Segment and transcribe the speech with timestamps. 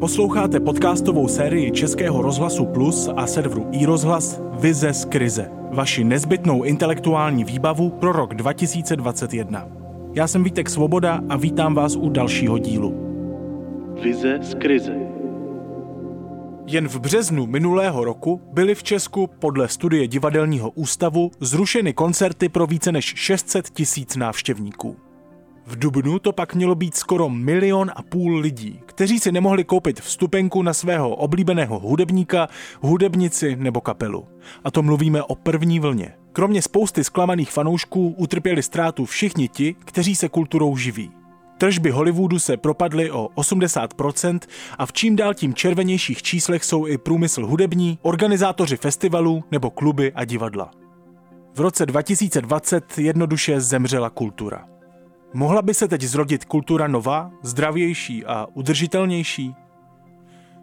[0.00, 5.50] Posloucháte podcastovou sérii Českého rozhlasu Plus a serveru iRozhlas Vize z krize.
[5.72, 9.68] Vaši nezbytnou intelektuální výbavu pro rok 2021.
[10.14, 12.94] Já jsem Vítek Svoboda a vítám vás u dalšího dílu.
[14.02, 14.94] Vize z krize.
[16.66, 22.66] Jen v březnu minulého roku byly v Česku podle studie Divadelního ústavu zrušeny koncerty pro
[22.66, 25.09] více než 600 tisíc návštěvníků.
[25.70, 30.00] V Dubnu to pak mělo být skoro milion a půl lidí, kteří si nemohli koupit
[30.00, 32.48] vstupenku na svého oblíbeného hudebníka,
[32.80, 34.28] hudebnici nebo kapelu.
[34.64, 36.14] A to mluvíme o první vlně.
[36.32, 41.10] Kromě spousty zklamaných fanoušků utrpěli ztrátu všichni ti, kteří se kulturou živí.
[41.58, 44.38] Tržby Hollywoodu se propadly o 80%
[44.78, 50.12] a v čím dál tím červenějších číslech jsou i průmysl hudební, organizátoři festivalů nebo kluby
[50.12, 50.70] a divadla.
[51.54, 54.70] V roce 2020 jednoduše zemřela kultura.
[55.34, 59.54] Mohla by se teď zrodit kultura nová, zdravější a udržitelnější?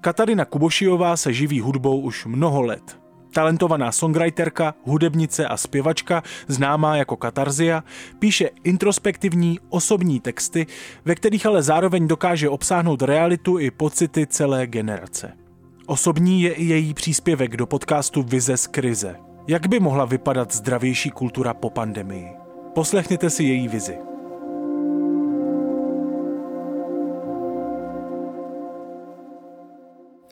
[0.00, 3.00] Katarina Kubošiová se živí hudbou už mnoho let.
[3.34, 7.84] Talentovaná songwriterka, hudebnice a zpěvačka, známá jako Katarzia,
[8.18, 10.66] píše introspektivní osobní texty,
[11.04, 15.32] ve kterých ale zároveň dokáže obsáhnout realitu i pocity celé generace.
[15.86, 19.16] Osobní je i její příspěvek do podcastu Vize z krize.
[19.48, 22.28] Jak by mohla vypadat zdravější kultura po pandemii?
[22.74, 24.11] Poslechněte si její vizi.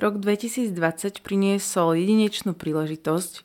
[0.00, 3.44] Rok 2020 priniesol jedinečnú príležitosť,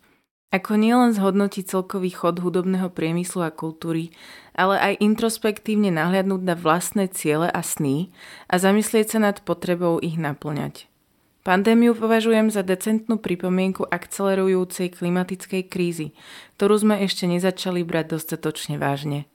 [0.56, 4.16] ako nielen zhodnotiť celkový chod hudobného priemyslu a kultúry,
[4.56, 8.08] ale aj introspektívne nahliadnúť na vlastné ciele a sny
[8.48, 10.88] a zamyslieť sa nad potrebou ich naplňať.
[11.44, 16.16] Pandémiu považujem za decentnú pripomienku akcelerujúcej klimatickej krízy,
[16.56, 19.28] ktorú sme ešte nezačali brať dostatočne vážne.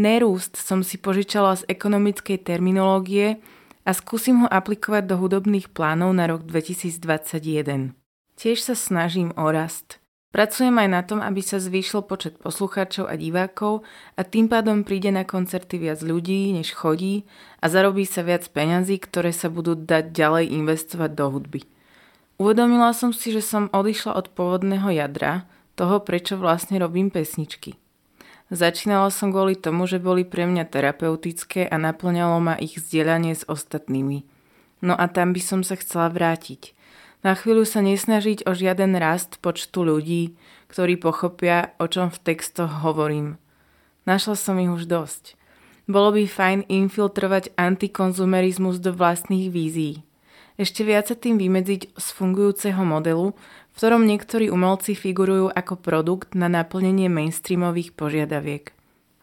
[0.00, 3.36] Nerúst som si požičala z ekonomickej terminológie,
[3.86, 7.94] a skúsim ho aplikovať do hudobných plánov na rok 2021.
[8.34, 10.02] Tiež sa snažím o rast.
[10.34, 13.86] Pracujem aj na tom, aby sa zvýšil počet poslucháčov a divákov
[14.18, 17.24] a tým pádom príde na koncerty viac ľudí, než chodí
[17.62, 21.60] a zarobí sa viac peňazí, ktoré sa budú dať ďalej investovať do hudby.
[22.36, 27.80] Uvedomila som si, že som odišla od pôvodného jadra, toho prečo vlastne robím pesničky.
[28.46, 33.42] Začínala som kvôli tomu, že boli pre mňa terapeutické a naplňalo ma ich zdieľanie s
[33.42, 34.22] ostatnými.
[34.86, 36.70] No a tam by som sa chcela vrátiť.
[37.26, 40.38] Na chvíľu sa nesnažiť o žiaden rast počtu ľudí,
[40.70, 43.34] ktorí pochopia, o čom v textoch hovorím.
[44.06, 45.34] Našla som ich už dosť.
[45.90, 50.06] Bolo by fajn infiltrovať antikonzumerizmus do vlastných vízií.
[50.54, 53.34] Ešte viac sa tým vymedziť z fungujúceho modelu,
[53.76, 58.72] v ktorom niektorí umelci figurujú ako produkt na naplnenie mainstreamových požiadaviek.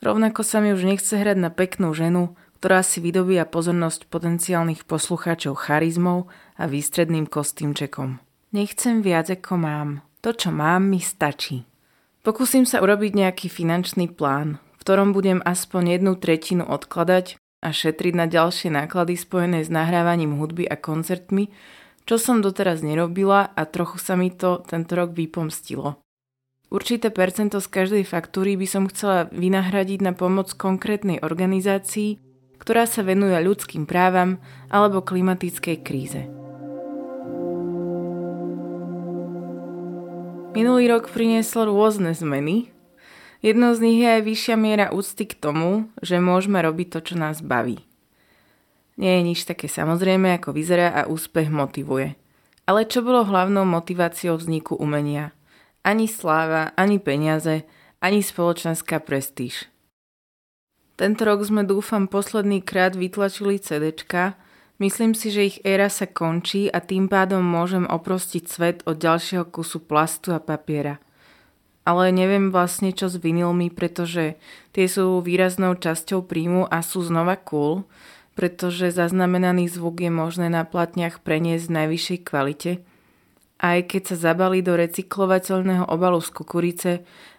[0.06, 5.58] Rovnako sa mi už nechce hrať na peknú ženu, ktorá si vydobíja pozornosť potenciálnych poslucháčov
[5.58, 8.22] charizmou a výstredným kostýmčekom.
[8.54, 9.90] Nechcem viac ako mám.
[10.22, 11.66] To, čo mám, mi stačí.
[12.22, 18.14] Pokúsim sa urobiť nejaký finančný plán, v ktorom budem aspoň jednu tretinu odkladať a šetriť
[18.14, 21.50] na ďalšie náklady spojené s nahrávaním hudby a koncertmi,
[22.04, 26.04] čo som doteraz nerobila a trochu sa mi to tento rok vypomstilo.
[26.74, 32.18] Určité percento z každej faktúry by som chcela vynahradiť na pomoc konkrétnej organizácii,
[32.58, 34.42] ktorá sa venuje ľudským právam
[34.74, 36.26] alebo klimatickej kríze.
[40.54, 42.74] Minulý rok priniesol rôzne zmeny.
[43.46, 47.16] Jednou z nich je aj vyššia miera úcty k tomu, že môžeme robiť to, čo
[47.18, 47.86] nás baví.
[48.98, 52.14] Nie je nič také samozrejme, ako vyzerá a úspech motivuje.
[52.64, 55.36] Ale čo bolo hlavnou motiváciou vzniku umenia?
[55.84, 57.68] Ani sláva, ani peniaze,
[58.00, 59.68] ani spoločenská prestíž.
[60.94, 64.38] Tento rok sme dúfam posledný krát vytlačili CDčka,
[64.78, 69.50] myslím si, že ich éra sa končí a tým pádom môžem oprostiť svet od ďalšieho
[69.50, 71.02] kusu plastu a papiera.
[71.84, 74.40] Ale neviem vlastne čo s vinilmi, pretože
[74.72, 77.84] tie sú výraznou časťou príjmu a sú znova cool,
[78.34, 82.72] pretože zaznamenaný zvuk je možné na platniach preniesť v najvyššej kvalite.
[83.64, 86.92] Aj keď sa zabalí do recyklovateľného obalu z kukurice,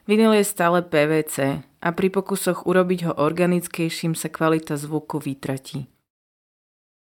[0.08, 5.91] vinyl je stále PVC a pri pokusoch urobiť ho organickejším sa kvalita zvuku vytratí.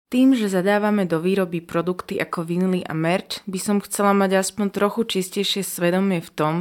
[0.10, 4.74] Tým, že zadávame do výroby produkty ako vinily a merch, by som chcela mať aspoň
[4.74, 6.56] trochu čistejšie svedomie v tom,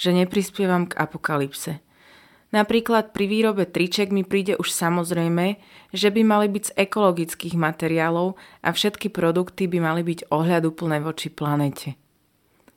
[0.00, 1.83] že neprispievam k apokalypse.
[2.54, 5.58] Napríklad pri výrobe triček mi príde už samozrejme,
[5.90, 11.34] že by mali byť z ekologických materiálov a všetky produkty by mali byť ohľaduplné voči
[11.34, 11.98] planete.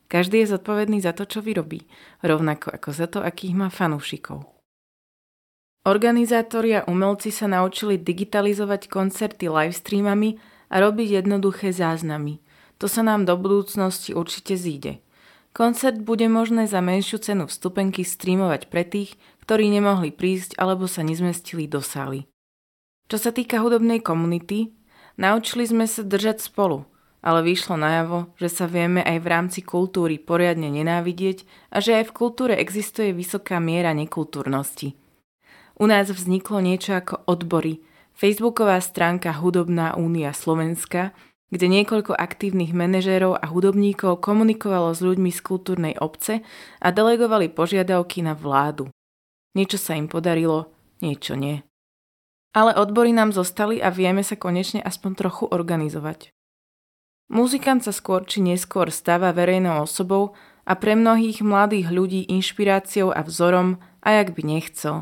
[0.09, 1.85] Každý je zodpovedný za to, čo vyrobí,
[2.25, 4.49] rovnako ako za to, akých má fanúšikov.
[5.85, 10.41] Organizátori a umelci sa naučili digitalizovať koncerty livestreamami
[10.73, 12.41] a robiť jednoduché záznamy.
[12.81, 15.05] To sa nám do budúcnosti určite zíde.
[15.55, 19.17] Koncert bude možné za menšiu cenu vstupenky streamovať pre tých,
[19.47, 22.27] ktorí nemohli prísť alebo sa nezmestili do sály.
[23.07, 24.75] Čo sa týka hudobnej komunity,
[25.15, 26.83] naučili sme sa držať spolu,
[27.23, 32.11] ale vyšlo najavo, že sa vieme aj v rámci kultúry poriadne nenávidieť a že aj
[32.11, 34.99] v kultúre existuje vysoká miera nekultúrnosti.
[35.79, 37.79] U nás vzniklo niečo ako odbory,
[38.19, 41.15] facebooková stránka Hudobná únia Slovenska,
[41.47, 46.43] kde niekoľko aktívnych manažérov a hudobníkov komunikovalo s ľuďmi z kultúrnej obce
[46.83, 48.91] a delegovali požiadavky na vládu.
[49.57, 50.69] Niečo sa im podarilo,
[51.01, 51.65] niečo nie.
[52.53, 56.29] Ale odbory nám zostali a vieme sa konečne aspoň trochu organizovať.
[57.33, 63.25] Muzikant sa skôr či neskôr stáva verejnou osobou a pre mnohých mladých ľudí inšpiráciou a
[63.25, 64.95] vzorom, aj ak by nechcel.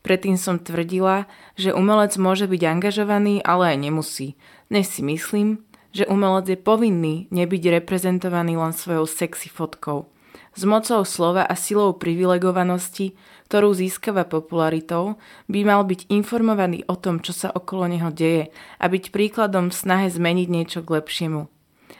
[0.00, 1.28] Predtým som tvrdila,
[1.60, 4.28] že umelec môže byť angažovaný, ale aj nemusí.
[4.72, 5.60] Dnes si myslím,
[5.92, 10.08] že umelec je povinný nebyť reprezentovaný len svojou sexy fotkou.
[10.54, 13.18] S mocou slova a silou privilegovanosti,
[13.50, 15.18] ktorú získava popularitou,
[15.50, 19.78] by mal byť informovaný o tom, čo sa okolo neho deje a byť príkladom v
[19.78, 21.50] snahe zmeniť niečo k lepšiemu.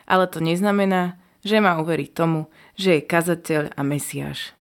[0.06, 2.46] Ale to neznamená, že má uveriť tomu,
[2.78, 4.54] že je kazateľ a mesiáš.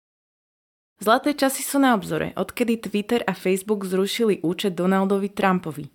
[1.02, 5.90] Zlaté časy sú na obzore, odkedy Twitter a Facebook zrušili účet Donaldovi Trumpovi.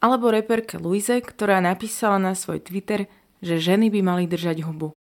[0.00, 3.10] Alebo reperke Louise, ktorá napísala na svoj Twitter,
[3.42, 4.94] že ženy by mali držať hubu.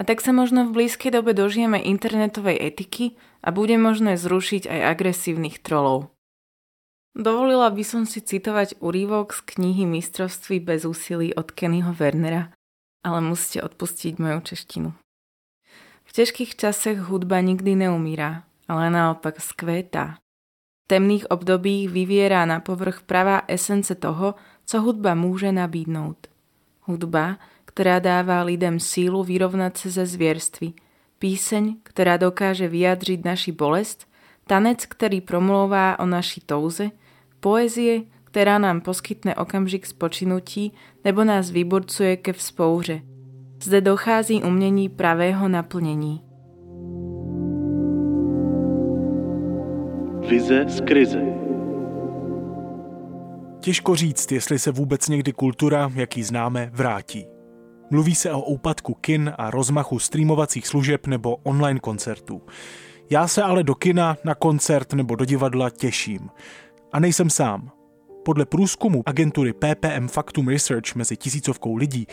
[0.00, 4.80] A tak sa možno v blízkej dobe dožijeme internetovej etiky a bude možné zrušiť aj
[4.96, 6.08] agresívnych trolov.
[7.12, 12.56] Dovolila by som si citovať úrivok z knihy Mistrovství bez úsilí od Kennyho Wernera,
[13.04, 14.96] ale musíte odpustiť moju češtinu.
[16.08, 20.16] V ťažkých časoch hudba nikdy neumírá, ale naopak skvéta.
[20.84, 26.32] V temných období vyviera na povrch pravá esence toho, co hudba môže nabídnout.
[26.88, 27.36] Hudba,
[27.72, 30.76] ktorá dáva lidem sílu vyrovnať sa ze zvierstvy,
[31.16, 34.04] píseň, ktorá dokáže vyjadriť naši bolest,
[34.44, 36.92] tanec, ktorý promluvá o naši touze,
[37.40, 43.00] poezie, ktorá nám poskytne okamžik spočinutí nebo nás vyburcuje ke vzpouře.
[43.62, 46.20] Zde dochází umnení pravého naplnení.
[50.28, 51.22] Vize z krize.
[53.60, 57.31] Těžko říct, jestli se vůbec někdy kultura, jaký známe, vrátí.
[57.92, 62.42] Mluví se o úpadku kin a rozmachu streamovacích služeb nebo online koncertů.
[63.10, 66.28] Já se ale do kina, na koncert nebo do divadla těším.
[66.92, 67.70] A nejsem sám.
[68.24, 72.06] Podle průzkumu agentury PPM Factum Research mezi tisícovkou lidí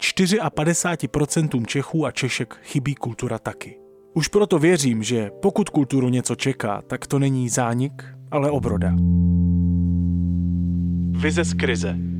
[0.00, 3.78] 54% Čechů a Češek chybí kultura taky.
[4.14, 8.96] Už proto věřím, že pokud kulturu něco čeká, tak to není zánik, ale obroda.
[11.20, 12.15] Vize z krize.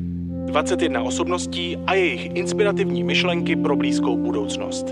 [0.47, 4.87] 21 osobností a jejich inspirativní myšlenky pro blízkou budoucnost.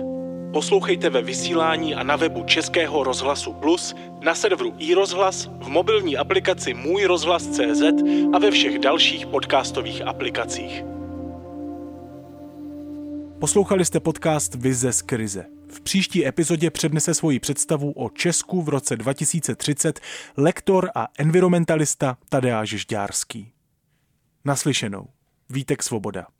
[0.53, 6.75] Poslouchejte ve vysílání a na webu Českého rozhlasu Plus, na serveru iRozhlas, v mobilní aplikaci
[6.75, 7.83] Můj rozhlas.cz
[8.33, 10.85] a ve všech dalších podcastových aplikacích.
[13.39, 15.45] Poslouchali jste podcast Vize z krize.
[15.69, 20.01] V příští epizodě přednese svoji představu o Česku v roce 2030
[20.37, 23.53] lektor a environmentalista Tadeáš Žďárský.
[24.45, 25.14] Naslyšenou.
[25.51, 26.35] Vítek Svoboda.